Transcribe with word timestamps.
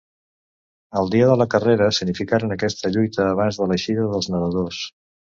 El 1.01 1.09
dia 1.15 1.25
de 1.31 1.33
la 1.41 1.45
carrera 1.53 1.89
escenificaran 1.93 2.55
aquesta 2.55 2.91
lluita 2.95 3.27
abans 3.33 3.59
de 3.61 3.67
l’eixida 3.73 4.07
dels 4.15 4.31
nadadors. 4.37 4.81